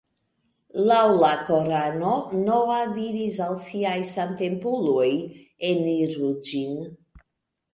[0.91, 2.13] Laŭ la Korano
[2.47, 5.07] Noa diris al siaj samtempuloj:
[5.71, 6.83] ""Eniru ĝin.